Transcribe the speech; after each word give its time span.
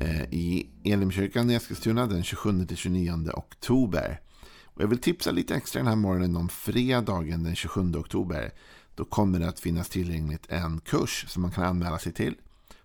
Eh, 0.00 0.22
i 0.22 0.66
Elimkyrkan 0.84 1.50
i 1.50 1.54
Eskilstuna 1.54 2.06
den 2.06 2.22
27-29 2.22 3.30
oktober. 3.34 4.20
Och 4.64 4.82
jag 4.82 4.88
vill 4.88 4.98
tipsa 4.98 5.30
lite 5.30 5.54
extra 5.54 5.80
den 5.80 5.88
här 5.88 5.96
morgonen 5.96 6.36
om 6.36 6.48
fredagen 6.48 7.42
den 7.42 7.54
27 7.54 7.94
oktober. 7.94 8.52
Då 8.94 9.04
kommer 9.04 9.38
det 9.38 9.48
att 9.48 9.60
finnas 9.60 9.88
tillgängligt 9.88 10.46
en 10.48 10.80
kurs 10.80 11.24
som 11.28 11.42
man 11.42 11.50
kan 11.50 11.64
anmäla 11.64 11.98
sig 11.98 12.12
till. 12.12 12.34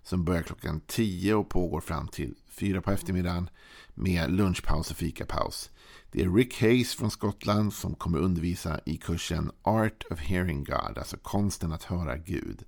Som 0.03 0.25
börjar 0.25 0.41
klockan 0.41 0.81
10 0.87 1.33
och 1.33 1.49
pågår 1.49 1.81
fram 1.81 2.07
till 2.07 2.35
4 2.49 2.81
på 2.81 2.91
eftermiddagen. 2.91 3.49
Med 3.93 4.31
lunchpaus 4.31 4.91
och 4.91 4.97
fikapaus. 4.97 5.69
Det 6.11 6.21
är 6.21 6.29
Rick 6.29 6.61
Hayes 6.61 6.95
från 6.95 7.11
Skottland 7.11 7.73
som 7.73 7.95
kommer 7.95 8.19
undervisa 8.19 8.79
i 8.85 8.97
kursen 8.97 9.51
Art 9.61 10.03
of 10.11 10.19
Hearing 10.19 10.63
God. 10.63 10.97
Alltså 10.97 11.17
konsten 11.17 11.71
att 11.71 11.83
höra 11.83 12.17
Gud. 12.17 12.63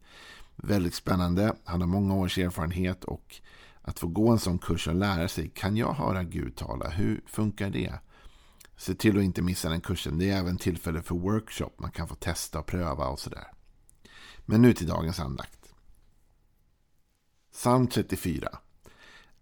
Väldigt 0.55 0.93
spännande. 0.93 1.55
Han 1.63 1.81
har 1.81 1.87
många 1.87 2.15
års 2.15 2.37
erfarenhet 2.37 3.03
och 3.03 3.41
att 3.87 3.99
få 3.99 4.07
gå 4.07 4.29
en 4.29 4.39
sån 4.39 4.59
kurs 4.59 4.87
och 4.87 4.95
lära 4.95 5.27
sig. 5.27 5.49
Kan 5.49 5.77
jag 5.77 5.93
höra 5.93 6.23
Gud 6.23 6.55
tala? 6.55 6.89
Hur 6.89 7.21
funkar 7.25 7.69
det? 7.69 7.93
Se 8.77 8.93
till 8.93 9.17
att 9.17 9.23
inte 9.23 9.41
missa 9.41 9.69
den 9.69 9.81
kursen. 9.81 10.17
Det 10.17 10.31
är 10.31 10.37
även 10.37 10.57
tillfälle 10.57 11.01
för 11.01 11.15
workshop. 11.15 11.71
Man 11.77 11.91
kan 11.91 12.07
få 12.07 12.15
testa 12.15 12.59
och 12.59 12.65
pröva 12.65 13.07
och 13.07 13.19
sådär. 13.19 13.47
Men 14.45 14.61
nu 14.61 14.73
till 14.73 14.87
dagens 14.87 15.19
andakt. 15.19 15.73
Psalm 17.51 17.87
34 17.87 18.49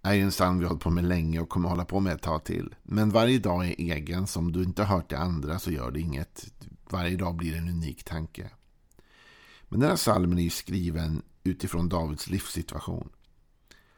är 0.02 0.16
en 0.16 0.30
psalm 0.30 0.60
vi 0.60 0.66
har 0.66 0.70
hållit 0.70 0.84
på 0.84 0.90
med 0.90 1.04
länge 1.04 1.40
och 1.40 1.50
kommer 1.50 1.70
hålla 1.70 1.86
på 1.86 2.00
med 2.00 2.14
ett 2.14 2.22
tag 2.22 2.44
till. 2.44 2.76
Men 2.84 3.10
varje 3.10 3.40
dag 3.40 3.66
är 3.66 3.76
egen. 3.78 4.28
Som 4.28 4.52
du 4.52 4.64
inte 4.64 4.84
har 4.84 4.96
hört 4.96 5.10
det 5.10 5.20
andra 5.20 5.60
så 5.60 5.72
gör 5.72 5.92
det 5.92 6.00
inget. 6.00 6.54
Varje 6.90 7.18
dag 7.18 7.36
blir 7.36 7.56
en 7.56 7.70
unik 7.70 8.04
tanke. 8.04 8.50
Men 9.70 9.80
den 9.80 9.90
här 9.90 9.98
psalmen 9.98 10.40
är 10.40 10.50
skriven 10.50 11.22
utifrån 11.44 11.90
Davids 11.90 12.28
livssituation. 12.28 13.10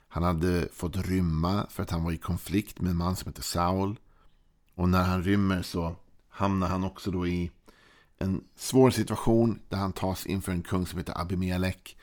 Han 0.08 0.24
hade 0.24 0.70
fått 0.74 0.96
rymma 0.96 1.68
för 1.70 1.84
att 1.84 1.92
han 1.92 2.04
var 2.04 2.12
i 2.12 2.18
konflikt 2.18 2.82
med 2.82 2.92
en 2.92 2.98
man 2.98 3.16
som 3.16 3.28
heter 3.30 3.42
Saul. 3.42 4.00
Och 4.76 4.90
när 4.90 5.04
han 5.04 5.24
rymmer 5.24 5.62
så 5.62 5.96
hamnar 6.30 6.68
han 6.68 6.84
också 6.84 7.12
då 7.12 7.28
i 7.28 7.52
en 8.18 8.44
svår 8.56 8.92
situation 8.92 9.60
där 9.70 9.78
han 9.78 9.94
tas 9.94 10.26
inför 10.26 10.52
en 10.52 10.62
kung 10.62 10.88
som 10.88 11.00
heter 11.00 11.22
Abimelech. 11.22 11.96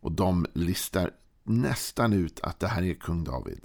Och 0.00 0.12
de 0.12 0.46
listar 0.54 1.10
nästan 1.42 2.12
ut 2.12 2.40
att 2.40 2.60
det 2.60 2.68
här 2.68 2.82
är 2.82 2.94
kung 2.94 3.24
David. 3.24 3.60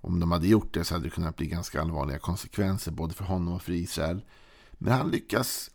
Om 0.00 0.20
de 0.20 0.32
hade 0.32 0.46
gjort 0.46 0.74
det 0.74 0.84
så 0.84 0.94
hade 0.94 1.04
det 1.04 1.10
kunnat 1.10 1.36
bli 1.36 1.46
ganska 1.46 1.80
allvarliga 1.80 2.18
konsekvenser 2.18 2.92
både 2.92 3.14
för 3.14 3.24
honom 3.24 3.54
och 3.54 3.62
för 3.62 3.72
Israel. 3.72 4.24
Men 4.72 4.92
han 4.92 5.10
lyckas 5.10 5.70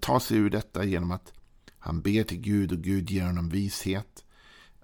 ta 0.00 0.20
sig 0.20 0.36
ur 0.36 0.50
detta 0.50 0.84
genom 0.84 1.10
att 1.10 1.32
han 1.78 2.00
ber 2.00 2.24
till 2.24 2.40
Gud 2.40 2.72
och 2.72 2.78
Gud 2.78 3.10
ger 3.10 3.26
honom 3.26 3.48
vishet. 3.48 4.24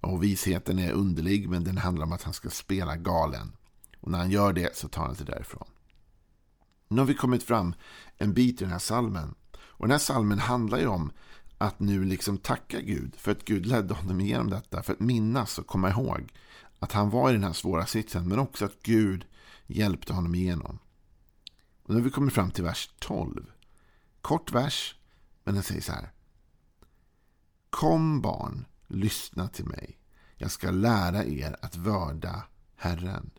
Och 0.01 0.23
visheten 0.23 0.79
är 0.79 0.93
underlig 0.93 1.49
men 1.49 1.65
den 1.65 1.79
handlar 1.79 2.07
om 2.07 2.13
att 2.13 2.23
han 2.23 2.35
ska 2.35 2.51
spela 2.51 2.97
galen. 2.97 3.53
Och 4.01 4.11
när 4.11 4.19
han 4.19 4.31
gör 4.31 4.53
det 4.53 4.77
så 4.77 4.89
tar 4.89 5.05
han 5.05 5.17
sig 5.17 5.27
därifrån. 5.27 5.69
Nu 6.89 7.01
har 7.01 7.07
vi 7.07 7.15
kommit 7.15 7.43
fram 7.43 7.75
en 8.19 8.35
bit 8.35 8.61
i 8.61 8.65
den 8.65 8.73
här 8.73 8.79
salmen. 8.79 9.35
Och 9.59 9.87
den 9.87 9.91
här 9.91 9.99
salmen 9.99 10.39
handlar 10.39 10.79
ju 10.79 10.87
om 10.87 11.13
att 11.59 11.81
nu 11.81 12.05
liksom 12.05 12.39
tacka 12.39 12.81
Gud 12.81 13.15
för 13.17 13.33
att 13.33 13.45
Gud 13.45 13.67
ledde 13.67 13.95
honom 13.95 14.21
igenom 14.21 14.51
detta. 14.51 14.83
För 14.83 14.93
att 14.93 15.01
minnas 15.01 15.59
och 15.59 15.67
komma 15.67 15.91
ihåg 15.91 16.33
att 16.79 16.93
han 16.93 17.11
var 17.11 17.31
i 17.31 17.33
den 17.33 17.45
här 17.45 17.53
svåra 17.53 17.87
sitsen. 17.87 18.29
Men 18.29 18.39
också 18.39 18.65
att 18.65 18.83
Gud 18.83 19.25
hjälpte 19.67 20.13
honom 20.13 20.35
igenom. 20.35 20.79
Och 21.83 21.91
nu 21.91 21.95
har 21.95 22.05
vi 22.05 22.11
kommit 22.11 22.35
fram 22.35 22.51
till 22.51 22.65
vers 22.65 22.91
12. 22.99 23.47
Kort 24.21 24.53
vers, 24.53 24.95
men 25.45 25.55
den 25.55 25.63
säger 25.63 25.81
så 25.81 25.93
här. 25.93 26.13
Kom 27.71 28.21
barn, 28.21 28.65
lyssna 28.87 29.49
till 29.49 29.65
mig. 29.65 29.99
Jag 30.37 30.51
ska 30.51 30.71
lära 30.71 31.25
er 31.25 31.57
att 31.63 31.77
vörda 31.77 32.43
Herren. 32.77 33.31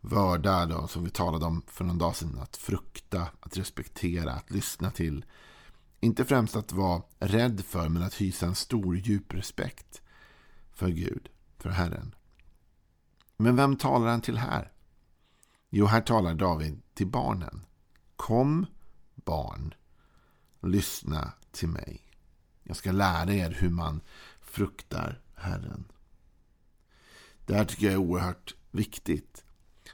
Vörda, 0.00 0.66
då, 0.66 0.88
som 0.88 1.04
vi 1.04 1.10
talade 1.10 1.44
om 1.44 1.62
för 1.66 1.84
någon 1.84 1.98
dag 1.98 2.16
sedan, 2.16 2.38
att 2.38 2.56
frukta, 2.56 3.28
att 3.40 3.56
respektera, 3.56 4.32
att 4.32 4.50
lyssna 4.50 4.90
till. 4.90 5.24
Inte 6.00 6.24
främst 6.24 6.56
att 6.56 6.72
vara 6.72 7.02
rädd 7.18 7.64
för, 7.64 7.88
men 7.88 8.02
att 8.02 8.14
hysa 8.14 8.46
en 8.46 8.54
stor 8.54 8.96
djup 8.96 9.34
respekt 9.34 10.02
för 10.72 10.88
Gud, 10.88 11.28
för 11.58 11.70
Herren. 11.70 12.14
Men 13.36 13.56
vem 13.56 13.76
talar 13.76 14.06
han 14.06 14.20
till 14.20 14.38
här? 14.38 14.72
Jo, 15.70 15.86
här 15.86 16.00
talar 16.00 16.34
David 16.34 16.82
till 16.94 17.06
barnen. 17.06 17.66
Kom, 18.16 18.66
barn, 19.14 19.74
lyssna 20.60 21.32
till 21.52 21.68
mig. 21.68 22.09
Jag 22.70 22.76
ska 22.76 22.92
lära 22.92 23.34
er 23.34 23.50
hur 23.50 23.70
man 23.70 24.00
fruktar 24.40 25.20
Herren. 25.34 25.84
Det 27.46 27.54
här 27.54 27.64
tycker 27.64 27.86
jag 27.86 27.92
är 27.92 27.98
oerhört 27.98 28.54
viktigt. 28.70 29.44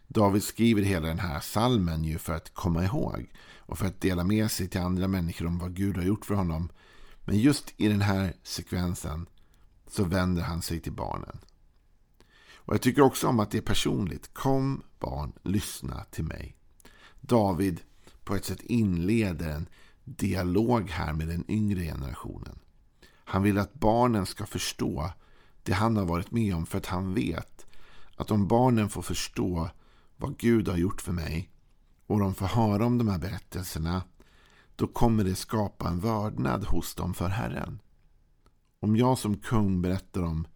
David 0.08 0.42
skriver 0.42 0.82
hela 0.82 1.08
den 1.08 1.18
här 1.18 1.40
salmen 1.40 2.04
ju 2.04 2.18
för 2.18 2.32
att 2.32 2.54
komma 2.54 2.84
ihåg 2.84 3.32
och 3.56 3.78
för 3.78 3.86
att 3.86 4.00
dela 4.00 4.24
med 4.24 4.50
sig 4.50 4.68
till 4.68 4.80
andra 4.80 5.08
människor 5.08 5.46
om 5.46 5.58
vad 5.58 5.74
Gud 5.74 5.96
har 5.96 6.02
gjort 6.02 6.24
för 6.24 6.34
honom. 6.34 6.68
Men 7.24 7.38
just 7.38 7.74
i 7.76 7.88
den 7.88 8.00
här 8.00 8.34
sekvensen 8.42 9.26
så 9.86 10.04
vänder 10.04 10.42
han 10.42 10.62
sig 10.62 10.80
till 10.80 10.92
barnen. 10.92 11.38
Och 12.54 12.74
Jag 12.74 12.82
tycker 12.82 13.02
också 13.02 13.28
om 13.28 13.40
att 13.40 13.50
det 13.50 13.58
är 13.58 13.62
personligt. 13.62 14.34
Kom 14.34 14.82
barn, 14.98 15.32
lyssna 15.42 16.04
till 16.04 16.24
mig. 16.24 16.56
David 17.20 17.80
på 18.24 18.34
ett 18.34 18.44
sätt 18.44 18.62
inleder 18.62 19.48
en 19.48 19.68
dialog 20.04 20.90
här 20.90 21.12
med 21.12 21.28
den 21.28 21.50
yngre 21.50 21.80
generationen. 21.80 22.58
Han 23.28 23.42
vill 23.42 23.58
att 23.58 23.74
barnen 23.74 24.26
ska 24.26 24.46
förstå 24.46 25.10
det 25.62 25.72
han 25.72 25.96
har 25.96 26.04
varit 26.04 26.30
med 26.30 26.54
om 26.54 26.66
för 26.66 26.78
att 26.78 26.86
han 26.86 27.14
vet 27.14 27.66
att 28.16 28.30
om 28.30 28.48
barnen 28.48 28.88
får 28.88 29.02
förstå 29.02 29.70
vad 30.16 30.38
Gud 30.38 30.68
har 30.68 30.76
gjort 30.76 31.00
för 31.00 31.12
mig 31.12 31.50
och 32.06 32.20
de 32.20 32.34
får 32.34 32.46
höra 32.46 32.86
om 32.86 32.98
de 32.98 33.08
här 33.08 33.18
berättelserna 33.18 34.02
då 34.76 34.86
kommer 34.86 35.24
det 35.24 35.34
skapa 35.34 35.88
en 35.88 36.00
vördnad 36.00 36.64
hos 36.64 36.94
dem 36.94 37.14
för 37.14 37.28
Herren. 37.28 37.80
Om 38.80 38.96
jag 38.96 39.18
som 39.18 39.36
kung 39.36 39.82
berättar 39.82 40.22
om 40.22 40.46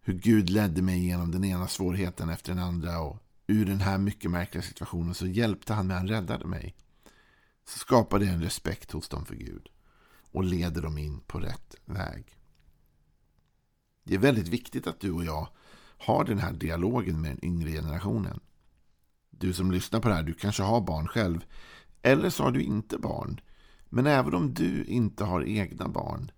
hur 0.00 0.14
Gud 0.14 0.50
ledde 0.50 0.82
mig 0.82 1.06
genom 1.06 1.30
den 1.30 1.44
ena 1.44 1.68
svårigheten 1.68 2.28
efter 2.28 2.54
den 2.54 2.64
andra 2.64 3.00
och 3.00 3.16
ur 3.46 3.66
den 3.66 3.80
här 3.80 3.98
mycket 3.98 4.30
märkliga 4.30 4.62
situationen 4.62 5.14
så 5.14 5.26
hjälpte 5.26 5.74
han 5.74 5.86
mig, 5.86 5.96
han 5.96 6.08
räddade 6.08 6.46
mig. 6.46 6.74
Så 7.64 7.78
skapar 7.78 8.18
det 8.18 8.26
en 8.26 8.42
respekt 8.42 8.92
hos 8.92 9.08
dem 9.08 9.24
för 9.24 9.34
Gud 9.34 9.68
och 10.32 10.44
leder 10.44 10.82
dem 10.82 10.98
in 10.98 11.20
på 11.20 11.38
rätt 11.40 11.74
väg. 11.84 12.36
Det 14.04 14.14
är 14.14 14.18
väldigt 14.18 14.48
viktigt 14.48 14.86
att 14.86 15.00
du 15.00 15.12
och 15.12 15.24
jag 15.24 15.48
har 15.98 16.24
den 16.24 16.38
här 16.38 16.52
dialogen 16.52 17.20
med 17.20 17.30
den 17.30 17.44
yngre 17.44 17.70
generationen. 17.70 18.40
Du 19.30 19.52
som 19.52 19.70
lyssnar 19.70 20.00
på 20.00 20.08
det 20.08 20.14
här, 20.14 20.22
du 20.22 20.34
kanske 20.34 20.62
har 20.62 20.80
barn 20.80 21.08
själv. 21.08 21.44
Eller 22.02 22.30
så 22.30 22.42
har 22.42 22.50
du 22.50 22.62
inte 22.62 22.98
barn. 22.98 23.40
Men 23.88 24.06
även 24.06 24.34
om 24.34 24.54
du 24.54 24.84
inte 24.84 25.24
har 25.24 25.44
egna 25.44 25.88
barn 25.88 26.30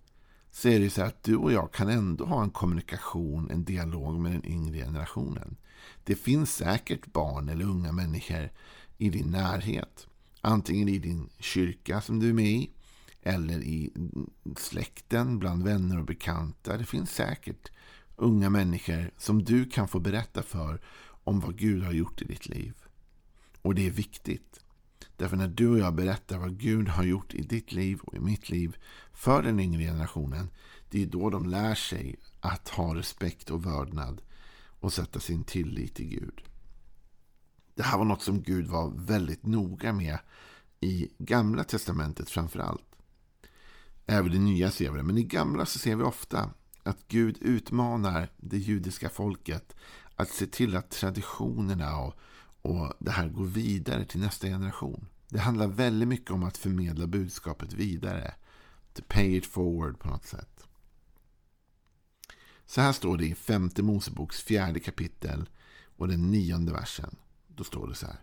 så 0.51 0.69
är 0.69 0.79
det 0.79 0.89
så 0.89 1.01
att 1.01 1.23
du 1.23 1.35
och 1.35 1.51
jag 1.51 1.73
kan 1.73 1.89
ändå 1.89 2.25
ha 2.25 2.43
en 2.43 2.49
kommunikation, 2.49 3.51
en 3.51 3.63
dialog 3.63 4.19
med 4.19 4.31
den 4.31 4.45
yngre 4.45 4.77
generationen. 4.77 5.57
Det 6.03 6.15
finns 6.15 6.55
säkert 6.55 7.13
barn 7.13 7.49
eller 7.49 7.65
unga 7.65 7.91
människor 7.91 8.49
i 8.97 9.09
din 9.09 9.31
närhet. 9.31 10.07
Antingen 10.41 10.89
i 10.89 10.99
din 10.99 11.29
kyrka 11.39 12.01
som 12.01 12.19
du 12.19 12.29
är 12.29 12.33
med 12.33 12.51
i 12.51 12.71
eller 13.23 13.59
i 13.59 13.93
släkten, 14.57 15.39
bland 15.39 15.63
vänner 15.63 15.99
och 15.99 16.05
bekanta. 16.05 16.77
Det 16.77 16.85
finns 16.85 17.11
säkert 17.11 17.71
unga 18.15 18.49
människor 18.49 19.11
som 19.17 19.43
du 19.43 19.65
kan 19.65 19.87
få 19.87 19.99
berätta 19.99 20.43
för 20.43 20.81
om 21.23 21.39
vad 21.39 21.57
Gud 21.57 21.83
har 21.83 21.91
gjort 21.91 22.21
i 22.21 22.25
ditt 22.25 22.45
liv. 22.45 22.73
Och 23.61 23.75
det 23.75 23.87
är 23.87 23.91
viktigt. 23.91 24.59
Därför 25.17 25.37
när 25.37 25.47
du 25.47 25.69
och 25.69 25.79
jag 25.79 25.95
berättar 25.95 26.37
vad 26.37 26.59
Gud 26.59 26.87
har 26.87 27.03
gjort 27.03 27.33
i 27.33 27.41
ditt 27.41 27.71
liv 27.71 27.99
och 27.99 28.15
i 28.15 28.19
mitt 28.19 28.49
liv 28.49 28.77
för 29.13 29.43
den 29.43 29.59
yngre 29.59 29.83
generationen. 29.83 30.49
Det 30.89 31.03
är 31.03 31.07
då 31.07 31.29
de 31.29 31.49
lär 31.49 31.75
sig 31.75 32.15
att 32.39 32.69
ha 32.69 32.95
respekt 32.95 33.49
och 33.49 33.65
vördnad 33.65 34.21
och 34.79 34.93
sätta 34.93 35.19
sin 35.19 35.43
tillit 35.43 35.95
till 35.95 36.07
Gud. 36.07 36.41
Det 37.75 37.83
här 37.83 37.97
var 37.97 38.05
något 38.05 38.21
som 38.21 38.41
Gud 38.41 38.67
var 38.67 38.93
väldigt 38.95 39.45
noga 39.45 39.93
med 39.93 40.19
i 40.79 41.09
Gamla 41.17 41.63
Testamentet 41.63 42.29
framför 42.29 42.59
allt. 42.59 42.92
Även 44.05 44.33
i 44.33 44.39
Nya 44.39 44.71
ser 44.71 44.91
vi 44.91 44.97
det, 44.97 45.03
men 45.03 45.17
i 45.17 45.23
Gamla 45.23 45.65
så 45.65 45.79
ser 45.79 45.95
vi 45.95 46.03
ofta 46.03 46.49
att 46.83 47.07
Gud 47.07 47.37
utmanar 47.41 48.29
det 48.37 48.57
judiska 48.57 49.09
folket 49.09 49.75
att 50.15 50.29
se 50.29 50.45
till 50.45 50.75
att 50.75 50.91
traditionerna 50.91 51.97
och, 51.97 52.13
Och 52.61 52.93
det 52.99 53.11
här 53.11 53.29
går 53.29 53.45
vidare 53.45 54.05
till 54.05 54.19
nästa 54.19 54.47
generation. 54.47 55.07
Det 55.29 55.39
handlar 55.39 55.67
väldigt 55.67 56.07
mycket 56.07 56.31
om 56.31 56.43
att 56.43 56.57
förmedla 56.57 57.07
budskapet 57.07 57.73
vidare. 57.73 58.33
To 58.93 59.01
pay 59.07 59.37
it 59.37 59.45
forward 59.45 59.99
på 59.99 60.07
något 60.07 60.25
sätt. 60.25 60.67
Så 62.65 62.81
här 62.81 62.91
står 62.91 63.17
det 63.17 63.25
i 63.25 63.35
femte 63.35 63.83
Moseboks 63.83 64.41
fjärde 64.41 64.79
kapitel 64.79 65.49
och 65.97 66.07
den 66.07 66.31
nionde 66.31 66.71
versen. 66.71 67.15
Då 67.47 67.63
står 67.63 67.87
det 67.87 67.95
så 67.95 68.05
här. 68.05 68.19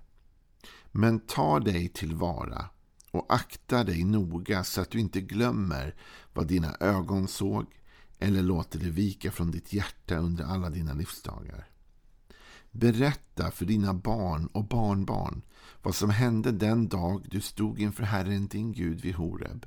Men 0.93 1.21
ta 1.21 1.61
dig 1.61 1.89
tillvara 1.89 2.69
och 3.11 3.35
akta 3.35 3.85
dig 3.85 4.05
noga 4.05 4.65
så 4.65 4.81
att 4.81 4.91
du 4.91 5.01
inte 5.01 5.21
glömmer 5.21 5.95
vad 6.33 6.47
dina 6.47 6.77
ögon 6.81 7.29
såg 7.29 7.67
eller 8.19 8.43
låter 8.43 8.79
det 8.79 8.91
vika 8.91 9.31
från 9.31 9.51
ditt 9.51 9.73
hjärta 9.73 10.17
under 10.17 10.45
alla 10.45 10.71
dina 10.71 10.93
livsdagar. 10.93 11.69
Berätta 12.71 13.51
för 13.51 13.65
dina 13.65 13.95
barn 13.95 14.47
och 14.47 14.65
barnbarn 14.65 15.43
vad 15.83 15.95
som 15.95 16.11
hände 16.11 16.53
den 16.53 16.89
dag 16.89 17.27
du 17.31 17.41
stod 17.41 17.81
inför 17.81 18.03
Herren 18.03 18.47
din 18.47 18.73
Gud 18.73 19.01
vid 19.01 19.15
Horeb. 19.15 19.67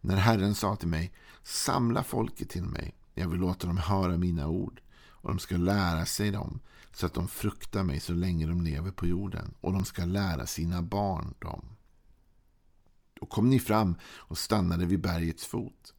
När 0.00 0.16
Herren 0.16 0.54
sa 0.54 0.76
till 0.76 0.88
mig, 0.88 1.12
samla 1.42 2.02
folket 2.02 2.48
till 2.48 2.62
mig, 2.62 2.94
jag 3.14 3.28
vill 3.28 3.40
låta 3.40 3.66
dem 3.66 3.76
höra 3.76 4.16
mina 4.16 4.48
ord 4.48 4.80
och 5.08 5.28
de 5.28 5.38
ska 5.38 5.56
lära 5.56 6.06
sig 6.06 6.30
dem 6.30 6.60
så 6.92 7.06
att 7.06 7.14
de 7.14 7.28
fruktar 7.28 7.82
mig 7.82 8.00
så 8.00 8.12
länge 8.12 8.46
de 8.46 8.60
lever 8.60 8.90
på 8.90 9.06
jorden 9.06 9.54
och 9.60 9.72
de 9.72 9.84
ska 9.84 10.04
lära 10.04 10.46
sina 10.46 10.82
barn 10.82 11.34
dem. 11.38 11.64
Och 13.20 13.28
kom 13.28 13.50
ni 13.50 13.60
fram 13.60 13.94
och 14.02 14.38
stannade 14.38 14.86
vid 14.86 15.00
bergets 15.00 15.46
fot. 15.46 15.94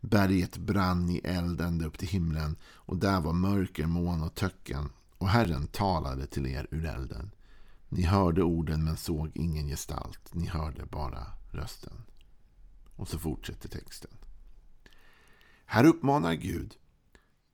Berget 0.00 0.56
brann 0.56 1.10
i 1.10 1.20
eld 1.24 1.60
ända 1.60 1.86
upp 1.86 1.98
till 1.98 2.08
himlen 2.08 2.56
och 2.64 2.96
där 2.96 3.20
var 3.20 3.32
mörker, 3.32 3.86
moln 3.86 4.22
och 4.22 4.34
töcken 4.34 4.88
och 5.18 5.28
Herren 5.28 5.66
talade 5.66 6.26
till 6.26 6.46
er 6.46 6.66
ur 6.70 6.84
elden. 6.84 7.30
Ni 7.88 8.02
hörde 8.02 8.42
orden 8.42 8.84
men 8.84 8.96
såg 8.96 9.30
ingen 9.34 9.66
gestalt. 9.66 10.34
Ni 10.34 10.46
hörde 10.46 10.86
bara 10.86 11.26
rösten. 11.50 12.02
Och 12.96 13.08
så 13.08 13.18
fortsätter 13.18 13.68
texten. 13.68 14.10
Här 15.66 15.84
uppmanar 15.84 16.34
Gud 16.34 16.76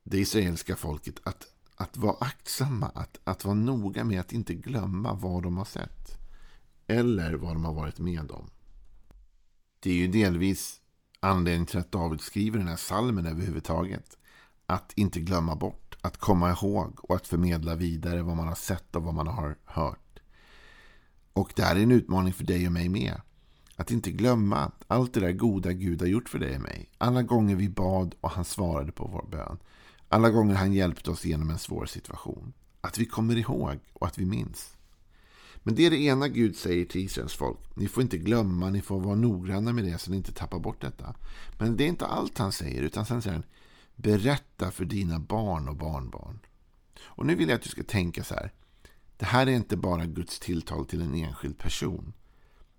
det 0.04 0.18
israeliska 0.18 0.76
folket 0.76 1.20
att, 1.24 1.46
att 1.76 1.96
vara 1.96 2.16
aktsamma, 2.20 2.86
att, 2.86 3.20
att 3.24 3.44
vara 3.44 3.54
noga 3.54 4.04
med 4.04 4.20
att 4.20 4.32
inte 4.32 4.54
glömma 4.54 5.14
vad 5.14 5.42
de 5.42 5.56
har 5.56 5.64
sett. 5.64 6.18
Eller 6.86 7.34
vad 7.34 7.54
de 7.54 7.64
har 7.64 7.74
varit 7.74 7.98
med 7.98 8.30
om. 8.30 8.50
Det 9.82 9.90
är 9.90 9.94
ju 9.94 10.06
delvis 10.06 10.80
anledningen 11.20 11.66
till 11.66 11.78
att 11.78 11.92
David 11.92 12.20
skriver 12.20 12.58
den 12.58 12.68
här 12.68 12.76
salmen 12.76 13.26
överhuvudtaget. 13.26 14.18
Att 14.66 14.92
inte 14.96 15.20
glömma 15.20 15.56
bort, 15.56 15.96
att 16.00 16.16
komma 16.16 16.50
ihåg 16.50 16.98
och 17.02 17.16
att 17.16 17.26
förmedla 17.26 17.74
vidare 17.74 18.22
vad 18.22 18.36
man 18.36 18.48
har 18.48 18.54
sett 18.54 18.96
och 18.96 19.02
vad 19.02 19.14
man 19.14 19.26
har 19.26 19.56
hört. 19.64 20.20
Och 21.32 21.52
det 21.56 21.62
här 21.62 21.76
är 21.76 21.82
en 21.82 21.92
utmaning 21.92 22.32
för 22.32 22.44
dig 22.44 22.66
och 22.66 22.72
mig 22.72 22.88
med. 22.88 23.20
Att 23.76 23.90
inte 23.90 24.10
glömma 24.10 24.72
allt 24.86 25.14
det 25.14 25.20
där 25.20 25.32
goda 25.32 25.72
Gud 25.72 26.00
har 26.00 26.08
gjort 26.08 26.28
för 26.28 26.38
dig 26.38 26.56
och 26.56 26.62
mig. 26.62 26.88
Alla 26.98 27.22
gånger 27.22 27.56
vi 27.56 27.68
bad 27.68 28.14
och 28.20 28.30
han 28.30 28.44
svarade 28.44 28.92
på 28.92 29.06
vår 29.06 29.26
bön. 29.30 29.58
Alla 30.08 30.30
gånger 30.30 30.54
han 30.54 30.72
hjälpte 30.72 31.10
oss 31.10 31.24
genom 31.24 31.50
en 31.50 31.58
svår 31.58 31.86
situation. 31.86 32.52
Att 32.80 32.98
vi 32.98 33.06
kommer 33.06 33.36
ihåg 33.36 33.78
och 33.92 34.06
att 34.06 34.18
vi 34.18 34.26
minns. 34.26 34.76
Men 35.62 35.74
det 35.74 35.86
är 35.86 35.90
det 35.90 36.02
ena 36.02 36.28
Gud 36.28 36.56
säger 36.56 36.84
till 36.84 37.00
Israels 37.00 37.34
folk. 37.34 37.58
Ni 37.76 37.88
får 37.88 38.02
inte 38.02 38.18
glömma, 38.18 38.70
ni 38.70 38.82
får 38.82 39.00
vara 39.00 39.14
noggranna 39.14 39.72
med 39.72 39.84
det 39.84 39.98
så 39.98 40.10
ni 40.10 40.16
inte 40.16 40.32
tappar 40.32 40.58
bort 40.58 40.80
detta. 40.80 41.14
Men 41.58 41.76
det 41.76 41.84
är 41.84 41.88
inte 41.88 42.06
allt 42.06 42.38
han 42.38 42.52
säger, 42.52 42.82
utan 42.82 43.06
sen 43.06 43.22
säger 43.22 43.36
han 43.36 43.44
Berätta 43.96 44.70
för 44.70 44.84
dina 44.84 45.18
barn 45.18 45.68
och 45.68 45.76
barnbarn. 45.76 46.38
Och 47.04 47.26
nu 47.26 47.34
vill 47.34 47.48
jag 47.48 47.56
att 47.56 47.62
du 47.62 47.68
ska 47.68 47.82
tänka 47.82 48.24
så 48.24 48.34
här. 48.34 48.52
Det 49.16 49.24
här 49.24 49.46
är 49.46 49.50
inte 49.50 49.76
bara 49.76 50.06
Guds 50.06 50.40
tilltal 50.40 50.86
till 50.86 51.02
en 51.02 51.14
enskild 51.14 51.58
person. 51.58 52.12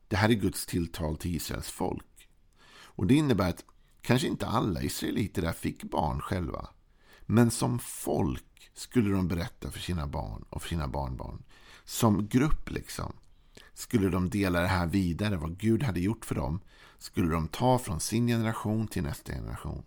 Det 0.08 0.16
här 0.16 0.30
är 0.30 0.34
Guds 0.34 0.66
tilltal 0.66 1.18
till 1.18 1.36
Israels 1.36 1.70
folk. 1.70 2.28
Och 2.96 3.08
det 3.08 3.16
innebär 3.16 3.50
att 3.50 3.66
kanske 4.02 4.28
inte 4.28 4.48
alla 4.48 4.84
israeliter 4.84 5.42
där 5.42 5.52
fick 5.52 5.84
barn 5.84 6.22
själva. 6.22 6.70
Men 7.22 7.52
som 7.52 7.80
folk 7.80 8.72
skulle 8.74 9.10
de 9.10 9.28
berätta 9.28 9.72
för 9.72 9.80
sina 9.80 10.08
barn 10.08 10.46
och 10.50 10.62
för 10.62 10.70
sina 10.70 10.88
barnbarn. 10.88 11.44
Som 11.86 12.28
grupp 12.28 12.72
liksom. 12.72 13.14
Skulle 13.74 14.10
de 14.10 14.30
dela 14.30 14.62
det 14.62 14.68
här 14.68 14.88
vidare, 14.88 15.38
vad 15.38 15.58
Gud 15.58 15.84
hade 15.84 16.00
gjort 16.00 16.26
för 16.26 16.36
dem. 16.36 16.60
Skulle 16.98 17.32
de 17.32 17.48
ta 17.48 17.80
från 17.80 18.00
sin 18.00 18.28
generation 18.28 18.88
till 18.88 19.04
nästa 19.04 19.34
generation. 19.34 19.84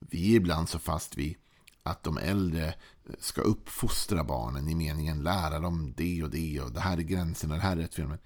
Vi 0.00 0.32
är 0.32 0.36
ibland 0.36 0.68
så 0.68 0.78
fast 0.78 1.16
vid 1.16 1.36
att 1.82 2.02
de 2.02 2.18
äldre 2.18 2.74
ska 3.18 3.40
uppfostra 3.40 4.24
barnen 4.24 4.68
i 4.68 4.74
meningen 4.74 5.22
lära 5.22 5.58
dem 5.58 5.94
det 5.96 6.22
och 6.22 6.30
det 6.30 6.60
och 6.60 6.72
det 6.72 6.80
här 6.80 6.96
är 6.98 7.02
gränserna, 7.02 7.54
det 7.54 7.60
här 7.60 7.76
är 7.76 7.80
rätt. 7.80 7.98
Men 7.98 8.18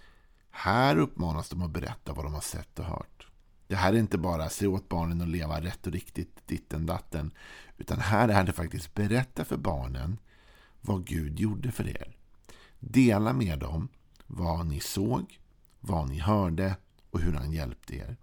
här 0.50 0.98
uppmanas 0.98 1.48
de 1.48 1.62
att 1.62 1.70
berätta 1.70 2.12
vad 2.12 2.24
de 2.24 2.34
har 2.34 2.40
sett 2.40 2.78
och 2.78 2.84
hört. 2.84 3.26
Det 3.66 3.76
här 3.76 3.92
är 3.92 3.96
inte 3.96 4.19
bara 4.19 4.48
se 4.48 4.66
åt 4.66 4.88
barnen 4.88 5.22
att 5.22 5.28
leva 5.28 5.60
rätt 5.60 5.86
och 5.86 5.92
riktigt 5.92 6.46
ditten 6.46 6.86
datten. 6.86 7.30
Utan 7.78 7.98
här 7.98 8.28
är 8.28 8.44
det 8.44 8.52
faktiskt 8.52 8.94
berätta 8.94 9.44
för 9.44 9.56
barnen 9.56 10.19
vad 10.82 11.06
Gud 11.06 11.40
gjorde 11.40 11.73
för 11.73 11.88
er. 11.88 12.17
Dela 12.79 13.32
med 13.32 13.58
dem 13.58 13.88
vad 14.26 14.67
ni 14.67 14.81
såg, 14.81 15.40
vad 15.81 16.08
ni 16.08 16.19
hörde 16.19 16.76
och 17.11 17.20
hur 17.20 17.32
han 17.32 17.52
hjälpte 17.52 17.96
er. 17.96 18.17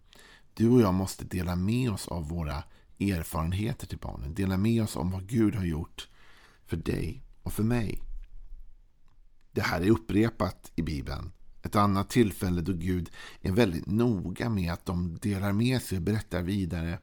Du 0.53 0.69
och 0.69 0.81
jag 0.81 0.93
måste 0.93 1.25
dela 1.25 1.55
med 1.55 1.91
oss 1.91 2.07
av 2.07 2.29
våra 2.29 2.63
erfarenheter 2.99 3.87
till 3.87 3.97
barnen. 3.97 4.33
Dela 4.33 4.57
med 4.57 4.83
oss 4.83 4.95
om 4.95 5.11
vad 5.11 5.27
Gud 5.27 5.55
har 5.55 5.65
gjort 5.65 6.07
för 6.65 6.77
dig 6.77 7.23
och 7.43 7.53
för 7.53 7.63
mig. 7.63 8.01
Det 9.51 9.61
här 9.61 9.81
är 9.81 9.89
upprepat 9.89 10.71
i 10.75 10.81
Bibeln. 10.81 11.31
Ett 11.61 11.75
annat 11.75 12.09
tillfälle 12.09 12.61
då 12.61 12.73
Gud 12.73 13.09
är 13.41 13.51
väldigt 13.51 13.85
noga 13.85 14.49
med 14.49 14.73
att 14.73 14.85
de 14.85 15.17
delar 15.21 15.51
med 15.51 15.81
sig 15.81 15.97
och 15.97 16.03
berättar 16.03 16.41
vidare. 16.41 16.99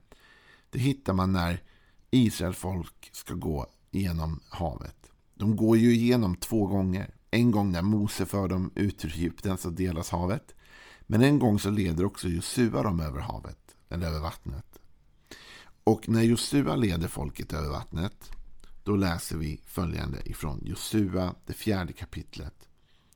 Det 0.71 0.79
hittar 0.79 1.13
man 1.13 1.33
när 1.33 1.63
Israels 2.11 2.57
folk 2.57 3.11
ska 3.13 3.35
gå 3.35 3.67
genom 3.91 4.41
havet. 4.49 5.06
De 5.39 5.57
går 5.57 5.77
ju 5.77 5.95
igenom 5.95 6.37
två 6.37 6.67
gånger. 6.67 7.15
En 7.31 7.51
gång 7.51 7.73
när 7.73 7.83
Mose 7.83 8.27
för 8.27 8.49
dem 8.49 8.71
ut 8.75 9.05
ur 9.05 9.13
Egypten 9.15 9.59
så 9.59 9.71
delas 9.71 10.11
havet. 10.11 10.55
Men 11.01 11.23
en 11.23 11.39
gång 11.39 11.59
så 11.59 11.71
leder 11.71 12.05
också 12.05 12.29
Josua 12.29 12.83
dem 12.83 13.01
över 13.01 13.21
havet, 13.21 13.77
eller 13.89 14.07
över 14.07 14.21
vattnet. 14.21 14.79
Och 15.85 16.09
när 16.09 16.23
Josua 16.23 16.77
leder 16.77 17.09
folket 17.09 17.53
över 17.53 17.69
vattnet, 17.69 18.31
då 18.85 18.97
läser 18.97 19.37
vi 19.37 19.61
följande 19.67 20.31
ifrån 20.31 20.61
Josua, 20.65 21.35
det 21.47 21.53
fjärde 21.53 21.93
kapitlet 21.93 22.69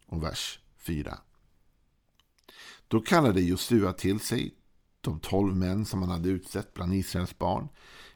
och 0.06 0.22
vers 0.22 0.60
4. 0.76 1.18
Då 2.88 3.00
kallade 3.00 3.40
Josua 3.40 3.92
till 3.92 4.20
sig 4.20 4.54
de 5.00 5.20
tolv 5.20 5.56
män 5.56 5.84
som 5.84 6.02
han 6.02 6.10
hade 6.10 6.28
utsett 6.28 6.74
bland 6.74 6.94
Israels 6.94 7.38
barn, 7.38 7.68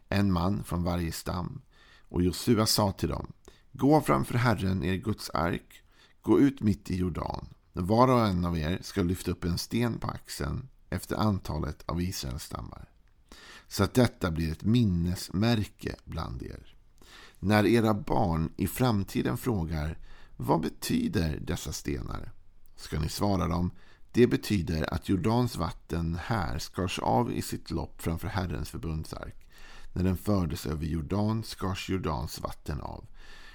en 0.08 0.32
man 0.32 0.64
från 0.64 0.82
varje 0.82 1.12
stam. 1.12 1.62
Och 2.08 2.22
Josua 2.22 2.66
sa 2.66 2.92
till 2.92 3.08
dem, 3.08 3.32
gå 3.74 4.00
framför 4.00 4.38
Herren, 4.38 4.84
er 4.84 4.94
Guds 4.94 5.30
ark, 5.30 5.82
gå 6.22 6.40
ut 6.40 6.60
mitt 6.60 6.90
i 6.90 6.96
Jordan. 6.96 7.46
Var 7.72 8.08
och 8.08 8.26
en 8.26 8.44
av 8.44 8.58
er 8.58 8.78
ska 8.82 9.02
lyfta 9.02 9.30
upp 9.30 9.44
en 9.44 9.58
sten 9.58 9.98
på 9.98 10.06
axeln 10.06 10.68
efter 10.90 11.16
antalet 11.16 11.82
av 11.86 12.02
Israels 12.02 12.42
stammar. 12.42 12.88
Så 13.68 13.84
att 13.84 13.94
detta 13.94 14.30
blir 14.30 14.52
ett 14.52 14.64
minnesmärke 14.64 15.96
bland 16.04 16.42
er. 16.42 16.76
När 17.38 17.66
era 17.66 17.94
barn 17.94 18.52
i 18.56 18.66
framtiden 18.66 19.36
frågar 19.36 19.98
vad 20.36 20.60
betyder 20.60 21.38
dessa 21.40 21.72
stenar? 21.72 22.32
Ska 22.76 23.00
ni 23.00 23.08
svara 23.08 23.48
dem 23.48 23.70
det 24.14 24.26
betyder 24.26 24.94
att 24.94 25.08
Jordans 25.08 25.56
vatten 25.56 26.18
här 26.22 26.58
skars 26.58 26.98
av 26.98 27.32
i 27.32 27.42
sitt 27.42 27.70
lopp 27.70 28.02
framför 28.02 28.28
Herrens 28.28 28.70
förbundsark. 28.70 29.46
När 29.92 30.04
den 30.04 30.16
fördes 30.16 30.66
över 30.66 30.86
Jordan 30.86 31.42
skars 31.44 31.90
Jordans 31.90 32.40
vatten 32.40 32.80
av. 32.80 33.04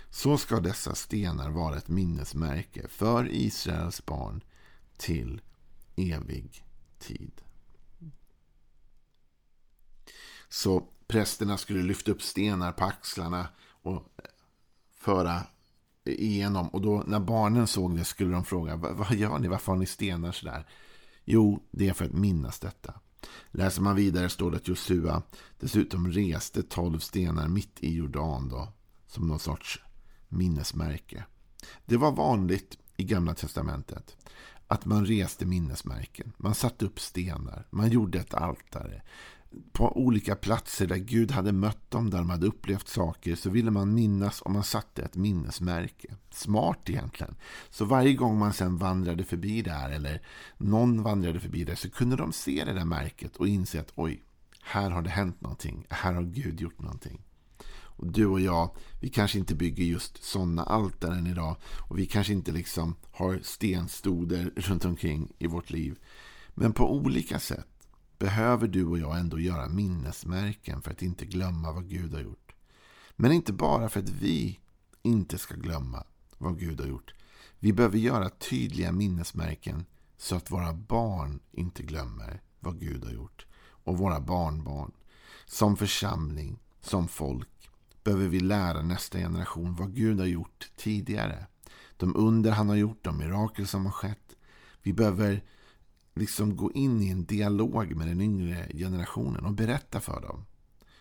Så 0.10 0.38
ska 0.38 0.60
dessa 0.60 0.96
stenar 0.96 1.50
vara 1.50 1.78
ett 1.78 1.88
minnesmärke 1.88 2.88
för 2.88 3.32
Israels 3.32 4.06
barn 4.06 4.44
till 4.98 5.42
evig 5.96 6.64
tid. 7.00 7.42
Så 10.50 10.88
prästerna 11.08 11.58
skulle 11.58 11.84
lyfta 11.84 12.12
upp 12.12 12.22
stenar 12.22 12.72
på 12.72 12.84
axlarna 12.84 13.48
och 13.82 14.04
föra 14.92 15.42
igenom. 16.04 16.68
Och 16.68 16.82
då 16.82 17.04
när 17.08 17.20
barnen 17.20 17.68
såg 17.68 17.98
det 17.98 18.06
skulle 18.06 18.32
de 18.32 18.46
fråga, 18.46 18.76
vad 18.76 19.14
gör 19.14 19.40
ni? 19.40 19.48
Varför 19.48 19.72
har 19.72 19.80
ni 19.80 19.86
stenar 19.86 20.32
sådär? 20.32 20.68
Jo, 21.26 21.64
det 21.72 21.90
är 21.90 21.94
för 21.94 22.06
att 22.06 22.12
minnas 22.12 22.60
detta. 22.60 22.94
Läser 23.52 23.82
man 23.82 23.96
vidare 23.96 24.30
står 24.30 24.52
det 24.52 24.58
att 24.58 24.68
Josua 24.68 25.24
dessutom 25.60 26.12
reste 26.12 26.64
tolv 26.64 27.00
stenar 27.00 27.48
mitt 27.48 27.84
i 27.84 27.96
Jordan 27.96 28.50
då, 28.50 28.74
som 29.08 29.28
någon 29.28 29.40
sorts 29.40 29.80
minnesmärke. 30.30 31.24
Det 31.86 31.98
var 31.98 32.12
vanligt 32.12 32.78
i 32.98 33.04
Gamla 33.04 33.34
Testamentet 33.34 34.18
att 34.72 34.86
man 34.86 35.06
reste 35.06 35.46
minnesmärken. 35.46 36.34
Man 36.38 36.56
satte 36.56 36.86
upp 36.86 37.00
stenar, 37.00 37.66
man 37.70 37.90
gjorde 37.90 38.20
ett 38.20 38.34
altare. 38.34 39.02
på 39.72 39.98
olika 39.98 40.36
platser 40.36 40.88
där 40.88 40.96
Gud 40.98 41.32
hade 41.32 41.52
mött 41.52 41.92
dem, 41.92 42.10
där 42.10 42.18
de 42.18 42.30
hade 42.30 42.48
upplevt 42.48 42.88
saker, 42.88 43.36
så 43.36 43.50
ville 43.50 43.72
man 43.72 43.94
minnas 43.94 44.42
och 44.42 44.52
man 44.52 44.64
satte 44.64 45.02
ett 45.02 45.16
minnesmärke. 45.16 46.16
Smart 46.30 46.90
egentligen. 46.90 47.36
Så 47.70 47.86
varje 47.86 48.14
gång 48.14 48.38
man 48.38 48.54
sen 48.54 48.78
vandrade 48.78 49.24
förbi 49.24 49.62
där, 49.62 49.90
eller 49.90 50.22
någon 50.58 51.04
vandrade 51.04 51.40
förbi 51.40 51.64
där, 51.64 51.76
så 51.76 51.90
kunde 51.90 52.16
de 52.16 52.34
se 52.34 52.64
det 52.66 52.74
där 52.74 52.86
märket 52.86 53.36
och 53.36 53.48
inse 53.48 53.80
att 53.80 53.94
oj, 53.96 54.24
här 54.62 54.90
har 54.90 55.02
det 55.02 55.10
hänt 55.10 55.42
någonting. 55.42 55.86
Här 55.90 56.14
har 56.14 56.24
Gud 56.24 56.62
gjort 56.62 56.82
någonting. 56.82 57.22
Och 58.00 58.08
du 58.08 58.26
och 58.26 58.40
jag, 58.40 58.76
vi 59.00 59.10
kanske 59.10 59.40
inte 59.40 59.56
bygger 59.56 59.84
just 59.84 60.24
sådana 60.24 60.64
altaren 60.64 61.28
idag. 61.28 61.56
Och 61.90 62.00
vi 62.00 62.06
kanske 62.06 62.34
inte 62.34 62.52
liksom 62.52 62.96
har 63.12 63.40
stenstoder 63.44 64.52
runt 64.56 64.86
omkring 64.86 65.34
i 65.40 65.48
vårt 65.48 65.70
liv. 65.70 66.00
Men 66.54 66.74
på 66.74 66.94
olika 66.94 67.40
sätt 67.40 67.68
behöver 68.18 68.68
du 68.68 68.86
och 68.86 69.00
jag 69.00 69.20
ändå 69.20 69.40
göra 69.40 69.70
minnesmärken 69.70 70.82
för 70.82 70.92
att 70.92 71.02
inte 71.02 71.26
glömma 71.26 71.72
vad 71.72 71.90
Gud 71.90 72.14
har 72.14 72.22
gjort. 72.22 72.56
Men 73.16 73.32
inte 73.32 73.54
bara 73.54 73.90
för 73.90 74.00
att 74.00 74.10
vi 74.10 74.60
inte 75.02 75.38
ska 75.38 75.56
glömma 75.56 76.04
vad 76.38 76.60
Gud 76.60 76.80
har 76.80 76.88
gjort. 76.88 77.14
Vi 77.60 77.74
behöver 77.74 77.98
göra 77.98 78.30
tydliga 78.30 78.92
minnesmärken 78.92 79.86
så 80.18 80.36
att 80.36 80.52
våra 80.52 80.74
barn 80.74 81.40
inte 81.52 81.84
glömmer 81.84 82.42
vad 82.60 82.80
Gud 82.80 83.04
har 83.04 83.12
gjort. 83.12 83.46
Och 83.84 83.98
våra 83.98 84.20
barnbarn. 84.20 84.92
Som 85.46 85.78
församling, 85.78 86.60
som 86.82 87.08
folk, 87.08 87.59
behöver 88.10 88.28
vi 88.28 88.40
lära 88.40 88.82
nästa 88.82 89.18
generation 89.18 89.76
vad 89.76 89.96
Gud 89.96 90.20
har 90.20 90.26
gjort 90.26 90.72
tidigare. 90.76 91.46
De 91.98 92.16
under 92.16 92.52
han 92.52 92.70
har 92.70 92.76
gjort, 92.76 93.04
de 93.04 93.18
mirakel 93.18 93.68
som 93.68 93.86
har 93.86 93.92
skett. 93.92 94.36
Vi 94.82 94.94
behöver 94.94 95.44
liksom 96.16 96.56
gå 96.56 96.72
in 96.72 97.02
i 97.02 97.10
en 97.10 97.26
dialog 97.26 97.96
med 97.96 98.08
den 98.08 98.22
yngre 98.22 98.68
generationen 98.74 99.46
och 99.46 99.54
berätta 99.54 100.00
för 100.00 100.22
dem. 100.22 100.46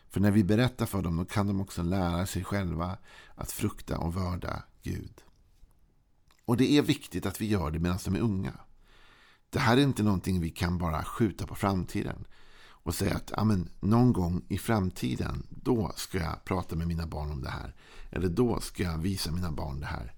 För 0.09 0.21
när 0.21 0.31
vi 0.31 0.45
berättar 0.45 0.87
för 0.87 1.03
dem 1.03 1.17
då 1.17 1.25
kan 1.25 1.47
de 1.47 1.61
också 1.61 1.83
lära 1.83 2.27
sig 2.27 2.45
själva 2.45 2.99
att 3.35 3.53
frukta 3.53 3.99
och 3.99 4.15
vörda 4.15 4.63
Gud. 4.83 5.23
Och 6.45 6.57
det 6.57 6.73
är 6.73 6.83
viktigt 6.83 7.27
att 7.27 7.41
vi 7.41 7.47
gör 7.47 7.71
det 7.71 7.79
medan 7.79 7.99
de 8.05 8.15
är 8.15 8.21
unga. 8.21 8.55
Det 9.51 9.59
här 9.59 9.77
är 9.77 9.83
inte 9.83 10.03
någonting 10.03 10.41
vi 10.41 10.51
kan 10.51 10.79
bara 10.79 11.05
skjuta 11.05 11.47
på 11.47 11.55
framtiden 11.55 12.25
och 12.89 12.95
säga 12.95 13.17
att 13.17 13.33
Amen, 13.33 13.69
någon 13.81 14.13
gång 14.13 14.43
i 14.49 14.59
framtiden 14.59 15.47
då 15.51 15.93
ska 15.97 16.19
jag 16.19 16.45
prata 16.45 16.77
med 16.77 16.89
mina 16.89 17.07
barn 17.07 17.31
om 17.31 17.43
det 17.43 17.51
här. 17.51 17.75
Eller 18.11 18.29
då 18.29 18.61
ska 18.61 18.83
jag 18.83 18.99
visa 18.99 19.31
mina 19.33 19.53
barn 19.53 19.81
det 19.81 19.87
här. 19.87 20.15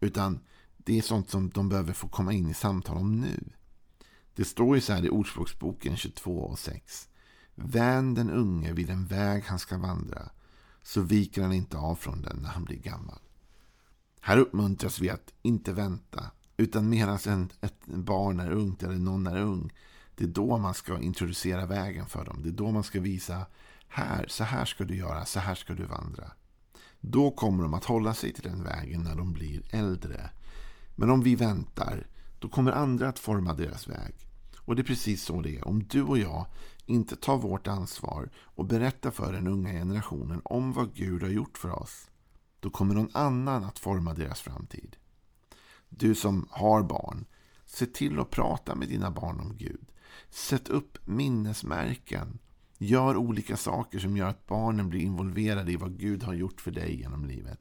Utan 0.00 0.40
det 0.76 0.98
är 0.98 1.02
sånt 1.02 1.30
som 1.30 1.50
de 1.50 1.68
behöver 1.68 1.92
få 1.92 2.08
komma 2.08 2.32
in 2.32 2.50
i 2.50 2.54
samtal 2.54 2.96
om 2.96 3.20
nu. 3.20 3.44
Det 4.34 4.44
står 4.44 4.74
ju 4.76 4.80
så 4.80 4.92
här 4.92 5.06
i 5.06 5.10
Ordspråksboken 5.10 5.96
22 5.96 6.38
och 6.38 6.58
6. 6.58 7.08
Vän 7.54 8.14
den 8.14 8.30
unge 8.30 8.72
vid 8.72 8.86
den 8.86 9.06
väg 9.06 9.44
han 9.44 9.58
ska 9.58 9.78
vandra, 9.78 10.30
så 10.82 11.00
viker 11.00 11.42
han 11.42 11.52
inte 11.52 11.78
av 11.78 11.94
från 11.94 12.22
den 12.22 12.36
när 12.36 12.48
han 12.48 12.64
blir 12.64 12.78
gammal. 12.78 13.20
Här 14.20 14.38
uppmuntras 14.38 15.00
vi 15.00 15.10
att 15.10 15.32
inte 15.42 15.72
vänta, 15.72 16.30
utan 16.56 16.88
medan 16.88 17.48
ett 17.60 17.86
barn 17.86 18.40
är 18.40 18.50
ungt 18.50 18.82
eller 18.82 18.98
någon 18.98 19.26
är 19.26 19.40
ung, 19.40 19.72
det 20.18 20.24
är 20.24 20.28
då 20.28 20.58
man 20.58 20.74
ska 20.74 21.00
introducera 21.00 21.66
vägen 21.66 22.06
för 22.06 22.24
dem. 22.24 22.42
Det 22.42 22.48
är 22.48 22.52
då 22.52 22.70
man 22.70 22.82
ska 22.82 23.00
visa, 23.00 23.46
här, 23.88 24.26
så 24.28 24.44
här 24.44 24.64
ska 24.64 24.84
du 24.84 24.96
göra, 24.96 25.24
så 25.24 25.40
här 25.40 25.54
ska 25.54 25.74
du 25.74 25.84
vandra. 25.84 26.32
Då 27.00 27.30
kommer 27.30 27.62
de 27.62 27.74
att 27.74 27.84
hålla 27.84 28.14
sig 28.14 28.32
till 28.32 28.42
den 28.42 28.64
vägen 28.64 29.02
när 29.02 29.14
de 29.14 29.32
blir 29.32 29.62
äldre. 29.70 30.30
Men 30.96 31.10
om 31.10 31.22
vi 31.22 31.34
väntar, 31.34 32.06
då 32.38 32.48
kommer 32.48 32.72
andra 32.72 33.08
att 33.08 33.18
forma 33.18 33.54
deras 33.54 33.88
väg. 33.88 34.14
Och 34.58 34.76
det 34.76 34.82
är 34.82 34.84
precis 34.84 35.24
så 35.24 35.42
det 35.42 35.56
är. 35.56 35.68
Om 35.68 35.82
du 35.82 36.02
och 36.02 36.18
jag 36.18 36.46
inte 36.86 37.16
tar 37.16 37.36
vårt 37.36 37.66
ansvar 37.66 38.30
och 38.36 38.64
berättar 38.64 39.10
för 39.10 39.32
den 39.32 39.46
unga 39.46 39.72
generationen 39.72 40.40
om 40.44 40.72
vad 40.72 40.94
Gud 40.94 41.22
har 41.22 41.30
gjort 41.30 41.58
för 41.58 41.82
oss, 41.82 42.10
då 42.60 42.70
kommer 42.70 42.94
någon 42.94 43.10
annan 43.12 43.64
att 43.64 43.78
forma 43.78 44.14
deras 44.14 44.40
framtid. 44.40 44.96
Du 45.88 46.14
som 46.14 46.48
har 46.50 46.82
barn, 46.82 47.24
se 47.66 47.86
till 47.86 48.18
att 48.18 48.30
prata 48.30 48.74
med 48.74 48.88
dina 48.88 49.10
barn 49.10 49.40
om 49.40 49.56
Gud. 49.56 49.86
Sätt 50.30 50.68
upp 50.68 50.98
minnesmärken. 51.04 52.38
Gör 52.78 53.16
olika 53.16 53.56
saker 53.56 53.98
som 53.98 54.16
gör 54.16 54.28
att 54.28 54.46
barnen 54.46 54.88
blir 54.88 55.00
involverade 55.00 55.72
i 55.72 55.76
vad 55.76 55.98
Gud 55.98 56.22
har 56.22 56.34
gjort 56.34 56.60
för 56.60 56.70
dig 56.70 57.00
genom 57.00 57.24
livet. 57.24 57.60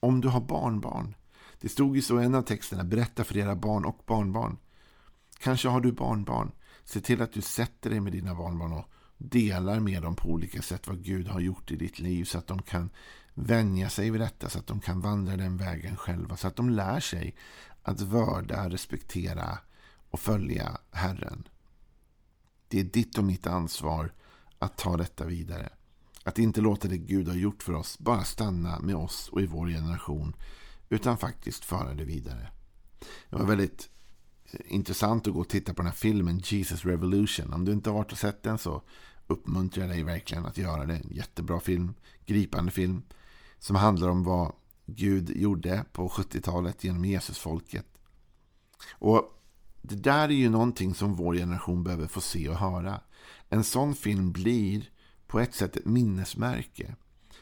Om 0.00 0.20
du 0.20 0.28
har 0.28 0.40
barnbarn, 0.40 1.14
det 1.60 1.68
stod 1.68 1.96
ju 1.96 2.02
så 2.02 2.20
i 2.20 2.24
en 2.24 2.34
av 2.34 2.42
texterna, 2.42 2.84
berätta 2.84 3.24
för 3.24 3.36
era 3.36 3.56
barn 3.56 3.84
och 3.84 4.02
barnbarn. 4.06 4.56
Kanske 5.38 5.68
har 5.68 5.80
du 5.80 5.92
barnbarn. 5.92 6.52
Se 6.84 7.00
till 7.00 7.22
att 7.22 7.32
du 7.32 7.40
sätter 7.40 7.90
dig 7.90 8.00
med 8.00 8.12
dina 8.12 8.34
barnbarn 8.34 8.72
och 8.72 8.90
delar 9.18 9.80
med 9.80 10.02
dem 10.02 10.16
på 10.16 10.28
olika 10.28 10.62
sätt 10.62 10.88
vad 10.88 11.02
Gud 11.02 11.28
har 11.28 11.40
gjort 11.40 11.70
i 11.70 11.76
ditt 11.76 11.98
liv 11.98 12.24
så 12.24 12.38
att 12.38 12.46
de 12.46 12.62
kan 12.62 12.90
vänja 13.34 13.88
sig 13.88 14.10
vid 14.10 14.20
detta, 14.20 14.48
så 14.48 14.58
att 14.58 14.66
de 14.66 14.80
kan 14.80 15.00
vandra 15.00 15.36
den 15.36 15.56
vägen 15.56 15.96
själva, 15.96 16.36
så 16.36 16.48
att 16.48 16.56
de 16.56 16.70
lär 16.70 17.00
sig 17.00 17.34
att 17.82 18.00
vörda, 18.00 18.68
respektera 18.68 19.58
och 20.10 20.20
följa 20.20 20.78
Herren. 20.90 21.48
Det 22.74 22.80
är 22.80 22.84
ditt 22.84 23.18
och 23.18 23.24
mitt 23.24 23.46
ansvar 23.46 24.12
att 24.58 24.78
ta 24.78 24.96
detta 24.96 25.24
vidare. 25.24 25.68
Att 26.24 26.38
inte 26.38 26.60
låta 26.60 26.88
det 26.88 26.98
Gud 26.98 27.28
har 27.28 27.34
gjort 27.34 27.62
för 27.62 27.72
oss 27.72 27.98
bara 27.98 28.24
stanna 28.24 28.80
med 28.80 28.96
oss 28.96 29.28
och 29.28 29.40
i 29.40 29.46
vår 29.46 29.68
generation, 29.68 30.36
utan 30.88 31.18
faktiskt 31.18 31.64
föra 31.64 31.94
det 31.94 32.04
vidare. 32.04 32.50
Det 33.30 33.36
var 33.36 33.44
väldigt 33.44 33.90
eh, 34.52 34.60
intressant 34.66 35.26
att 35.26 35.34
gå 35.34 35.40
och 35.40 35.48
titta 35.48 35.74
på 35.74 35.82
den 35.82 35.86
här 35.86 35.94
filmen 35.94 36.38
Jesus 36.38 36.84
Revolution. 36.84 37.52
Om 37.52 37.64
du 37.64 37.72
inte 37.72 37.90
har 37.90 37.98
varit 37.98 38.12
och 38.12 38.18
sett 38.18 38.42
den 38.42 38.58
så 38.58 38.82
uppmuntrar 39.26 39.84
jag 39.84 39.90
dig 39.90 40.02
verkligen 40.02 40.46
att 40.46 40.58
göra 40.58 40.86
det. 40.86 40.94
En 40.94 41.10
jättebra 41.10 41.60
film, 41.60 41.94
gripande 42.26 42.70
film. 42.70 43.02
Som 43.58 43.76
handlar 43.76 44.08
om 44.08 44.24
vad 44.24 44.52
Gud 44.86 45.30
gjorde 45.30 45.84
på 45.92 46.08
70-talet 46.08 46.84
genom 46.84 47.04
Jesusfolket. 47.04 47.86
Och 48.92 49.33
det 49.88 49.94
där 49.94 50.28
är 50.28 50.32
ju 50.32 50.50
någonting 50.50 50.94
som 50.94 51.14
vår 51.14 51.34
generation 51.34 51.84
behöver 51.84 52.06
få 52.06 52.20
se 52.20 52.48
och 52.48 52.56
höra. 52.56 53.00
En 53.48 53.64
sån 53.64 53.94
film 53.94 54.32
blir 54.32 54.88
på 55.26 55.40
ett 55.40 55.54
sätt 55.54 55.76
ett 55.76 55.84
minnesmärke. 55.84 56.96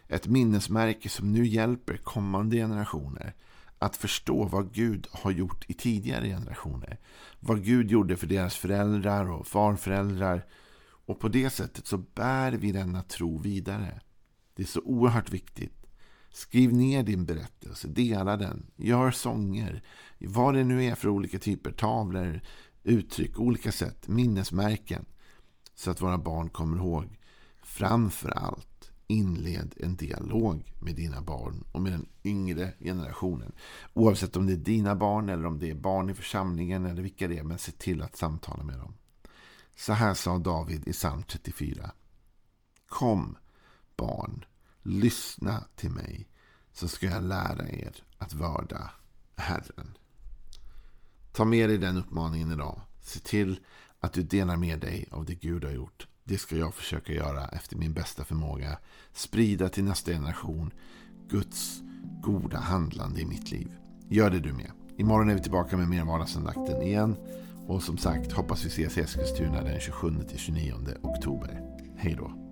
Ett 0.09 0.27
minnesmärke 0.27 1.09
som 1.09 1.33
nu 1.33 1.47
hjälper 1.47 1.97
kommande 1.97 2.57
generationer 2.57 3.35
att 3.79 3.97
förstå 3.97 4.45
vad 4.45 4.73
Gud 4.73 5.07
har 5.11 5.31
gjort 5.31 5.71
i 5.71 5.75
tidigare 5.75 6.27
generationer. 6.27 6.99
Vad 7.41 7.65
Gud 7.65 7.91
gjorde 7.91 8.17
för 8.17 8.27
deras 8.27 8.57
föräldrar 8.57 9.31
och 9.31 9.47
farföräldrar. 9.47 10.47
Och 11.07 11.21
på 11.21 11.29
det 11.29 11.51
sättet 11.51 11.87
så 11.87 11.99
bär 11.99 12.53
vi 12.53 12.73
denna 12.73 13.03
tro 13.03 13.39
vidare. 13.39 14.01
Det 14.55 14.63
är 14.63 14.67
så 14.67 14.81
oerhört 14.81 15.33
viktigt. 15.33 15.82
Skriv 16.33 16.73
ner 16.73 17.03
din 17.03 17.25
berättelse, 17.25 17.89
dela 17.89 18.37
den, 18.37 18.67
gör 18.77 19.11
sånger. 19.11 19.83
Vad 20.19 20.55
det 20.55 20.65
nu 20.65 20.85
är 20.85 20.95
för 20.95 21.09
olika 21.09 21.39
typer, 21.39 21.73
tavlor, 21.73 22.41
uttryck, 22.83 23.39
olika 23.39 23.73
sätt, 23.73 24.09
minnesmärken. 24.09 25.05
Så 25.75 25.91
att 25.91 26.01
våra 26.01 26.19
barn 26.19 26.49
kommer 26.49 26.77
ihåg. 26.77 27.19
Framför 27.63 28.31
allt 28.31 28.93
inled 29.07 29.75
en 29.77 29.97
dialog 29.97 30.73
med 30.81 30.97
dina 30.97 31.21
barn 31.21 31.65
och 31.73 31.81
med 31.81 31.93
den 31.93 32.07
yngre 32.25 32.73
generationen. 32.81 33.53
Oavsett 33.95 34.37
om 34.37 34.47
det 34.47 34.53
är 34.53 34.57
dina 34.57 34.97
barn 34.97 35.29
eller 35.29 35.47
om 35.47 35.59
det 35.59 35.71
är 35.71 35.75
barn 35.75 36.11
i 36.11 36.15
församlingen 36.15 36.87
eller 36.87 37.03
vilka 37.03 37.29
det 37.29 37.39
är. 37.39 37.43
Men 37.43 37.59
se 37.59 37.73
till 37.73 38.03
att 38.03 38.17
samtala 38.17 38.65
med 38.65 38.79
dem. 38.79 38.95
Så 39.77 39.93
här 39.93 40.15
sa 40.15 40.39
David 40.39 40.89
i 40.89 40.93
psalm 40.93 41.23
34. 41.23 41.91
Kom 42.87 43.37
barn, 43.97 44.45
lyssna 44.83 45.65
till 45.77 45.91
mig 45.91 46.29
så 46.73 46.89
ska 46.89 47.07
jag 47.07 47.23
lära 47.23 47.69
er 47.69 47.95
att 48.19 48.35
vörda 48.35 48.91
Herren. 49.37 49.97
Ta 51.33 51.45
med 51.45 51.69
dig 51.69 51.79
den 51.79 51.97
uppmaningen 51.97 52.53
idag. 52.53 52.81
Se 53.01 53.21
till 53.21 53.61
att 54.01 54.13
du 54.13 54.23
delar 54.23 54.57
med 54.57 54.81
dig 54.81 55.09
av 55.11 55.25
det 55.25 55.35
Gud 55.35 55.65
har 55.65 55.73
gjort. 55.73 56.07
Det 56.25 56.39
ska 56.39 56.57
jag 56.57 56.75
försöka 56.75 57.13
göra 57.13 57.49
efter 57.49 57.77
min 57.77 57.93
bästa 57.93 58.25
förmåga. 58.25 58.79
Sprida 59.13 59.69
till 59.69 59.85
nästa 59.85 60.11
generation 60.11 60.73
Guds 61.29 61.81
goda 62.23 62.59
handlande 62.59 63.21
i 63.21 63.27
mitt 63.27 63.51
liv. 63.51 63.75
Gör 64.09 64.31
det 64.31 64.41
du 64.41 64.53
med. 64.53 64.71
Imorgon 64.97 65.31
är 65.31 65.35
vi 65.35 65.43
tillbaka 65.43 65.77
med 65.77 65.89
mer 65.89 66.05
vardagsandakten 66.05 66.83
igen. 66.83 67.17
Och 67.67 67.83
som 67.83 67.99
sagt 67.99 68.33
hoppas 68.33 68.65
vi 68.65 68.69
ses 68.69 68.99
i 68.99 69.01
Eskilstuna 69.01 69.63
den 69.63 69.79
27-29 69.79 70.97
oktober. 71.03 71.61
Hej 71.97 72.15
då. 72.19 72.52